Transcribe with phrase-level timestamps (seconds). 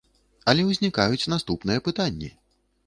[0.53, 2.29] Але ўзнікаюць наступныя пытанні.